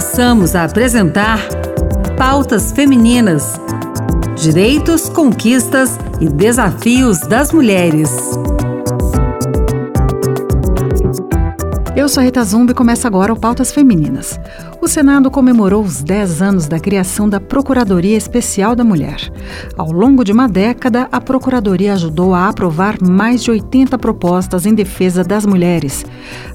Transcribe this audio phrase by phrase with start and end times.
[0.00, 1.38] Passamos a apresentar
[2.16, 3.60] Pautas Femininas:
[4.34, 8.10] Direitos, Conquistas e Desafios das Mulheres.
[11.94, 14.40] Eu sou a Rita Zumbi e começa agora o Pautas Femininas.
[14.90, 19.32] Senado comemorou os 10 anos da criação da Procuradoria Especial da Mulher.
[19.78, 24.74] Ao longo de uma década, a Procuradoria ajudou a aprovar mais de 80 propostas em
[24.74, 26.04] defesa das mulheres.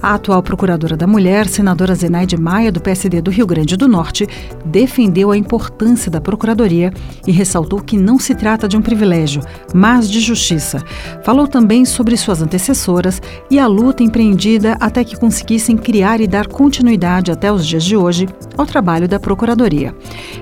[0.02, 4.27] A atual Procuradora da Mulher, senadora Zenaide Maia, do PSD do Rio Grande do Norte,
[4.65, 6.91] defendeu a importância da Procuradoria
[7.26, 9.41] e ressaltou que não se trata de um privilégio,
[9.73, 10.84] mas de justiça.
[11.23, 16.48] Falou também sobre suas antecessoras e a luta empreendida até que conseguissem criar e dar
[16.48, 18.24] continuidade até os dias de hoje
[18.57, 19.95] ao trabalho da Procuradoria.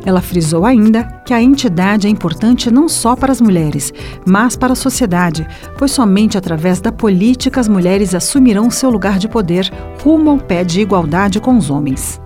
[0.06, 3.94] Ela frisou ainda que a entidade é importante não só para as mulheres,
[4.26, 5.48] mas para a sociedade,
[5.78, 9.72] pois somente através da política as mulheres assumirão seu lugar de poder
[10.04, 12.20] rumo ao pé de igualdade com os homens.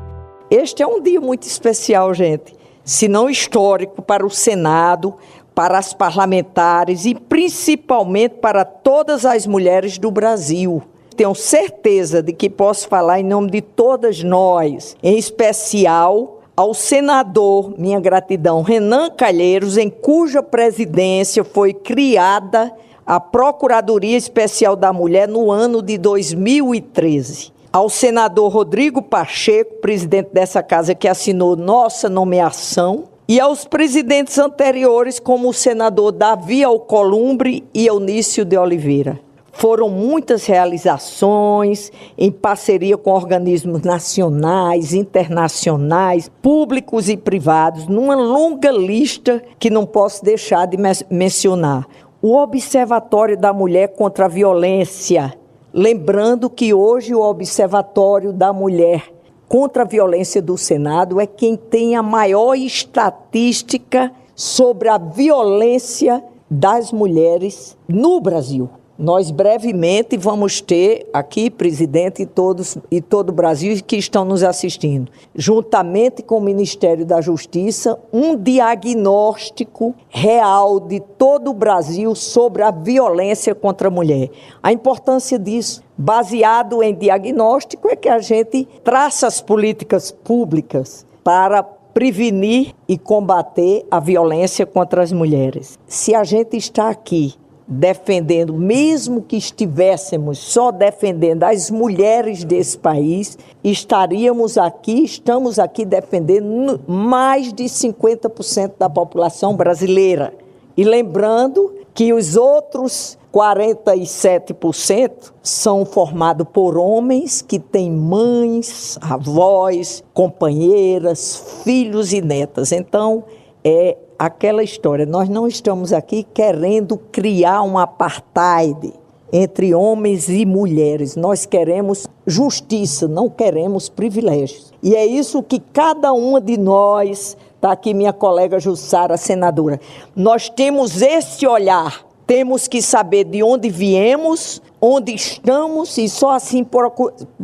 [0.50, 5.16] Este é um dia muito especial, gente, se não histórico para o Senado,
[5.54, 10.84] para as parlamentares e principalmente para todas as mulheres do Brasil
[11.18, 17.74] tenho certeza de que posso falar em nome de todas nós, em especial ao senador,
[17.78, 22.72] minha gratidão, Renan Calheiros, em cuja presidência foi criada
[23.06, 27.52] a Procuradoria Especial da Mulher no ano de 2013.
[27.72, 35.20] Ao senador Rodrigo Pacheco, presidente dessa casa, que assinou nossa nomeação, e aos presidentes anteriores,
[35.20, 39.27] como o senador Davi Alcolumbre e Eunício de Oliveira.
[39.58, 49.42] Foram muitas realizações em parceria com organismos nacionais, internacionais, públicos e privados, numa longa lista
[49.58, 50.78] que não posso deixar de
[51.10, 51.88] mencionar.
[52.22, 55.34] O Observatório da Mulher contra a Violência.
[55.74, 59.12] Lembrando que hoje o Observatório da Mulher
[59.50, 66.92] contra a Violência do Senado é quem tem a maior estatística sobre a violência das
[66.92, 68.70] mulheres no Brasil.
[68.98, 74.42] Nós brevemente vamos ter aqui, presidente, e todos e todo o Brasil que estão nos
[74.42, 82.64] assistindo, juntamente com o Ministério da Justiça, um diagnóstico real de todo o Brasil sobre
[82.64, 84.32] a violência contra a mulher.
[84.64, 91.62] A importância disso, baseado em diagnóstico, é que a gente traça as políticas públicas para
[91.62, 95.78] prevenir e combater a violência contra as mulheres.
[95.86, 97.36] Se a gente está aqui
[97.68, 106.80] defendendo, mesmo que estivéssemos só defendendo as mulheres desse país, estaríamos aqui, estamos aqui defendendo
[106.88, 110.34] mais de 50% da população brasileira.
[110.78, 121.62] E lembrando que os outros 47% são formados por homens que têm mães, avós, companheiras,
[121.64, 122.72] filhos e netas.
[122.72, 123.26] Então,
[123.64, 125.06] é aquela história.
[125.06, 128.94] Nós não estamos aqui querendo criar um apartheid
[129.32, 131.16] entre homens e mulheres.
[131.16, 134.72] Nós queremos justiça, não queremos privilégios.
[134.82, 139.80] E é isso que cada uma de nós, está aqui minha colega Jussara, senadora,
[140.16, 142.06] nós temos esse olhar.
[142.26, 146.66] Temos que saber de onde viemos, onde estamos e só assim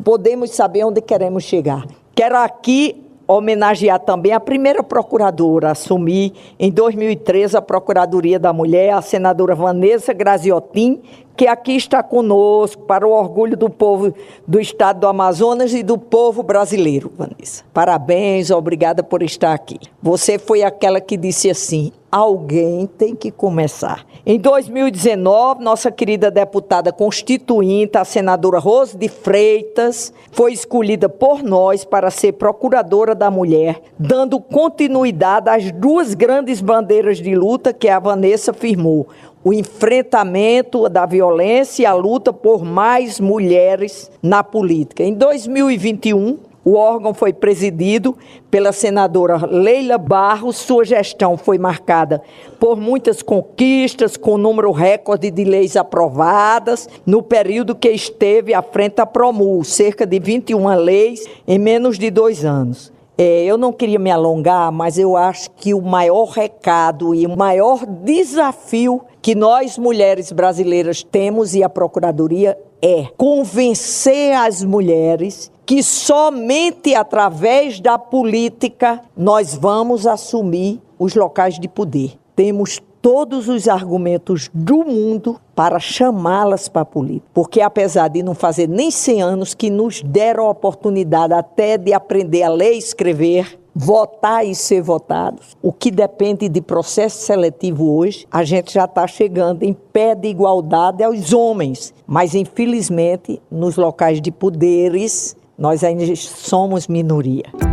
[0.03, 1.87] podemos saber onde queremos chegar.
[2.13, 3.02] Quero aqui
[3.37, 9.55] homenagear também a primeira procuradora a assumir em 2013 a Procuradoria da Mulher, a senadora
[9.55, 11.01] Vanessa Graziotin,
[11.35, 14.13] que aqui está conosco para o orgulho do povo
[14.47, 17.63] do estado do Amazonas e do povo brasileiro, Vanessa.
[17.73, 19.79] Parabéns, obrigada por estar aqui.
[20.01, 24.05] Você foi aquela que disse assim: alguém tem que começar.
[24.23, 31.83] Em 2019, nossa querida deputada constituinte, a senadora Rose de Freitas, foi escolhida por nós
[31.83, 37.99] para ser procuradora da mulher, dando continuidade às duas grandes bandeiras de luta que a
[37.99, 39.07] Vanessa firmou:
[39.43, 45.03] o enfrentamento da violência e a luta por mais mulheres na política.
[45.03, 48.17] Em 2021, o órgão foi presidido
[48.49, 50.55] pela senadora Leila Barros.
[50.55, 52.21] Sua gestão foi marcada
[52.57, 58.95] por muitas conquistas, com número recorde de leis aprovadas no período que esteve à frente
[58.95, 62.92] da Promul, cerca de 21 leis em menos de dois anos.
[63.17, 67.37] É, eu não queria me alongar, mas eu acho que o maior recado e o
[67.37, 75.81] maior desafio que nós mulheres brasileiras temos e a Procuradoria é convencer as mulheres que
[75.81, 82.17] somente através da política nós vamos assumir os locais de poder.
[82.35, 87.27] Temos todos os argumentos do mundo para chamá-las para a política.
[87.33, 91.91] Porque apesar de não fazer nem 100 anos que nos deram a oportunidade até de
[91.91, 97.93] aprender a ler e escrever, votar e ser votados, o que depende de processo seletivo
[97.93, 101.93] hoje, a gente já está chegando em pé de igualdade aos homens.
[102.07, 107.72] Mas, infelizmente, nos locais de poderes, nós ainda somos minoria.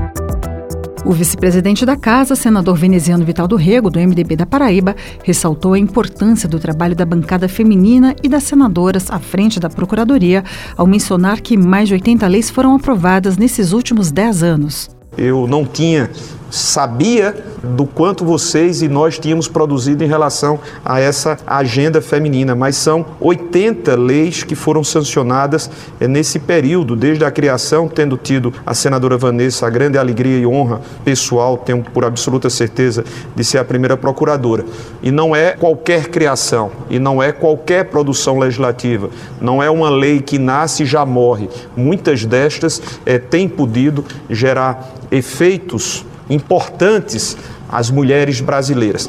[1.02, 4.94] O vice-presidente da Casa, senador veneziano Vital do Rego, do MDB da Paraíba,
[5.24, 10.44] ressaltou a importância do trabalho da bancada feminina e das senadoras à frente da Procuradoria,
[10.76, 14.90] ao mencionar que mais de 80 leis foram aprovadas nesses últimos 10 anos.
[15.16, 16.10] Eu não tinha
[16.50, 22.76] sabia do quanto vocês e nós tínhamos produzido em relação a essa agenda feminina, mas
[22.76, 25.70] são 80 leis que foram sancionadas
[26.00, 30.46] eh, nesse período, desde a criação, tendo tido a senadora Vanessa a grande alegria e
[30.46, 33.04] honra pessoal, tenho por absoluta certeza
[33.34, 34.64] de ser a primeira procuradora.
[35.02, 39.10] E não é qualquer criação, e não é qualquer produção legislativa,
[39.40, 41.48] não é uma lei que nasce e já morre.
[41.76, 47.36] Muitas destas é, têm podido gerar efeitos importantes
[47.68, 49.08] às mulheres brasileiras.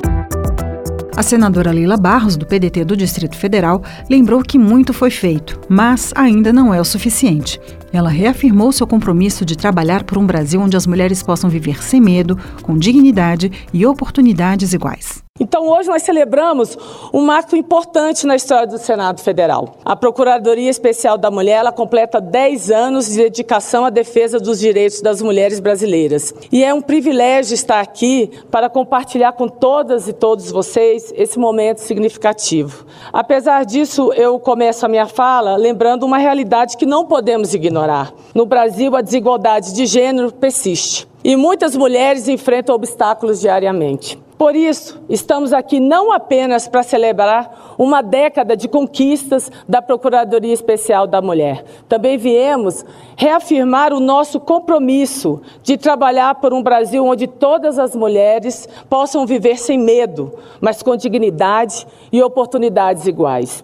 [1.15, 6.11] A senadora Leila Barros, do PDT do Distrito Federal, lembrou que muito foi feito, mas
[6.15, 7.59] ainda não é o suficiente.
[7.93, 12.01] Ela reafirmou seu compromisso de trabalhar por um Brasil onde as mulheres possam viver sem
[12.01, 15.21] medo, com dignidade e oportunidades iguais.
[15.41, 16.77] Então, hoje nós celebramos
[17.11, 19.73] um marco importante na história do Senado Federal.
[19.83, 25.01] A Procuradoria Especial da Mulher ela completa 10 anos de dedicação à defesa dos direitos
[25.01, 26.31] das mulheres brasileiras.
[26.51, 31.79] E é um privilégio estar aqui para compartilhar com todas e todos vocês esse momento
[31.79, 32.85] significativo.
[33.11, 38.13] Apesar disso, eu começo a minha fala lembrando uma realidade que não podemos ignorar.
[38.35, 41.07] No Brasil, a desigualdade de gênero persiste.
[41.23, 44.19] E muitas mulheres enfrentam obstáculos diariamente.
[44.41, 51.05] Por isso, estamos aqui não apenas para celebrar uma década de conquistas da Procuradoria Especial
[51.05, 51.63] da Mulher.
[51.87, 52.83] Também viemos
[53.15, 59.59] reafirmar o nosso compromisso de trabalhar por um Brasil onde todas as mulheres possam viver
[59.59, 63.63] sem medo, mas com dignidade e oportunidades iguais.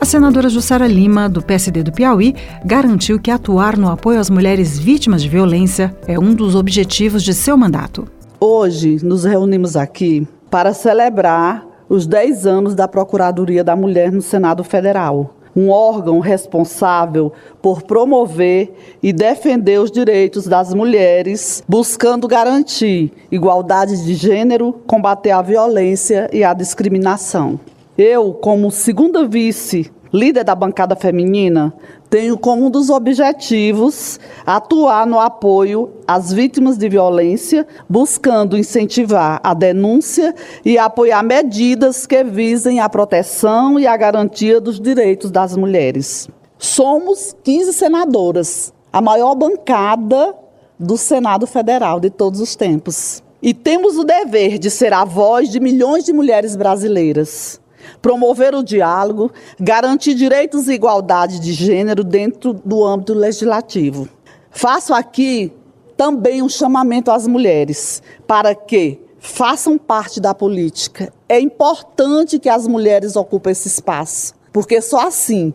[0.00, 4.78] A senadora Jussara Lima, do PSD do Piauí, garantiu que atuar no apoio às mulheres
[4.78, 8.06] vítimas de violência é um dos objetivos de seu mandato.
[8.40, 14.62] Hoje nos reunimos aqui para celebrar os 10 anos da Procuradoria da Mulher no Senado
[14.62, 24.04] Federal, um órgão responsável por promover e defender os direitos das mulheres, buscando garantir igualdade
[24.04, 27.58] de gênero, combater a violência e a discriminação.
[27.98, 31.72] Eu, como segunda vice líder da bancada feminina,
[32.08, 39.52] tenho como um dos objetivos atuar no apoio às vítimas de violência, buscando incentivar a
[39.52, 40.34] denúncia
[40.64, 46.28] e apoiar medidas que visem a proteção e a garantia dos direitos das mulheres.
[46.58, 50.34] Somos 15 senadoras, a maior bancada
[50.78, 53.22] do Senado Federal de todos os tempos.
[53.40, 57.60] E temos o dever de ser a voz de milhões de mulheres brasileiras
[58.00, 64.08] promover o diálogo, garantir direitos e igualdade de gênero dentro do âmbito legislativo.
[64.50, 65.52] Faço aqui
[65.96, 71.12] também um chamamento às mulheres para que façam parte da política.
[71.28, 75.52] É importante que as mulheres ocupem esse espaço, porque só assim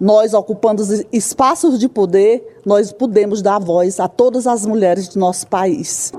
[0.00, 0.82] nós ocupando
[1.12, 6.12] espaços de poder, nós podemos dar voz a todas as mulheres do nosso país.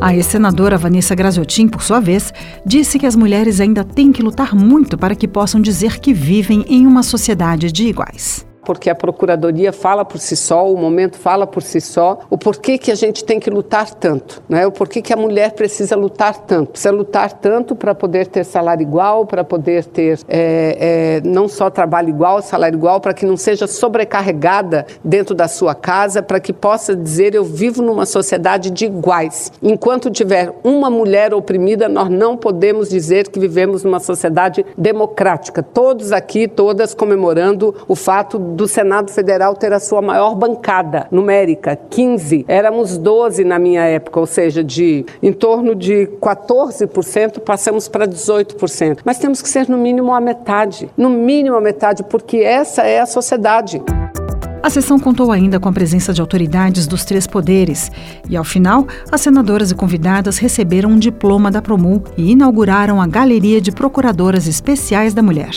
[0.00, 2.32] A ex-senadora Vanessa Graziotin, por sua vez,
[2.64, 6.64] disse que as mulheres ainda têm que lutar muito para que possam dizer que vivem
[6.68, 11.46] em uma sociedade de iguais porque a Procuradoria fala por si só, o momento fala
[11.46, 14.66] por si só, o porquê que a gente tem que lutar tanto, né?
[14.66, 16.72] o porquê que a mulher precisa lutar tanto.
[16.72, 21.70] Precisa lutar tanto para poder ter salário igual, para poder ter é, é, não só
[21.70, 26.52] trabalho igual, salário igual, para que não seja sobrecarregada dentro da sua casa, para que
[26.52, 29.52] possa dizer eu vivo numa sociedade de iguais.
[29.62, 35.62] Enquanto tiver uma mulher oprimida, nós não podemos dizer que vivemos numa sociedade democrática.
[35.62, 41.76] Todos aqui, todas comemorando o fato do Senado Federal ter a sua maior bancada numérica,
[41.76, 42.44] 15.
[42.48, 49.00] Éramos 12 na minha época, ou seja, de em torno de 14% passamos para 18%.
[49.04, 53.00] Mas temos que ser no mínimo a metade, no mínimo a metade, porque essa é
[53.00, 53.82] a sociedade.
[54.64, 57.92] A sessão contou ainda com a presença de autoridades dos três poderes
[58.30, 63.06] e, ao final, as senadoras e convidadas receberam um diploma da Promul e inauguraram a
[63.06, 65.50] Galeria de Procuradoras Especiais da Mulher.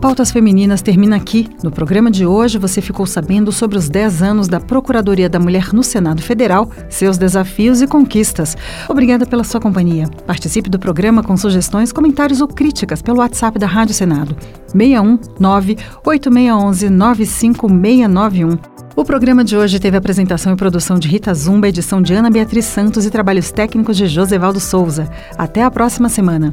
[0.00, 1.46] Pautas Femininas termina aqui.
[1.62, 5.74] No programa de hoje, você ficou sabendo sobre os 10 anos da Procuradoria da Mulher
[5.74, 8.56] no Senado Federal, seus desafios e conquistas.
[8.88, 10.08] Obrigada pela sua companhia.
[10.26, 14.34] Participe do programa com sugestões, comentários ou críticas pelo WhatsApp da Rádio Senado.
[14.68, 15.76] 619
[16.06, 18.58] 8611 95691.
[18.96, 22.64] O programa de hoje teve apresentação e produção de Rita Zumba, edição de Ana Beatriz
[22.64, 25.10] Santos e trabalhos técnicos de Josevaldo Souza.
[25.36, 26.52] Até a próxima semana.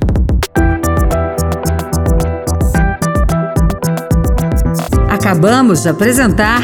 [5.27, 6.61] Acabamos de apresentar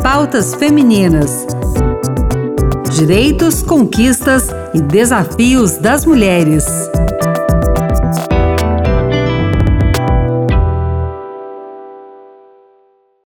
[0.00, 1.44] Pautas Femininas.
[2.96, 6.64] Direitos, conquistas e desafios das mulheres.